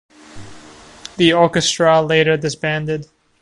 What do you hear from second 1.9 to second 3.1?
later disbanded.